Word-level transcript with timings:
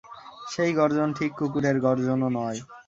সেই 0.47 0.71
গর্জন 0.73 1.09
ঠিক 1.17 1.31
কুকুরের 1.39 1.77
গর্জনও 1.79 2.29
নয়। 2.37 2.59